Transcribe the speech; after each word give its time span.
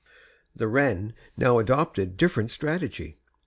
The 0.55 0.67
wren 0.67 1.13
now 1.37 1.59
adopted 1.59 2.17
different 2.17 2.49
strategy. 2.49 3.19